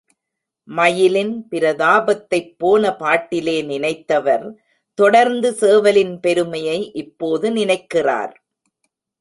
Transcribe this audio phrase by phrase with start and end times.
[0.67, 4.47] மயிலின் பிரதாபத்தைப் போன பாட்டிலே நினைத்தவர்,
[4.93, 8.33] தொடர்ந்து சேவலின் பெருமையை இப்போது நினைக்கிறார்.